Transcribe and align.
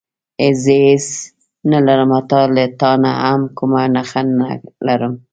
زه 0.61 0.73
هېڅ 0.87 1.05
نه 1.71 1.79
لرم 1.87 2.09
حتی 2.17 2.41
له 2.55 2.63
تا 2.81 2.91
نه 3.03 3.11
هم 3.23 3.41
کومه 3.57 3.81
نښه 3.95 4.21
نه 4.39 4.47
لرم. 4.87 5.13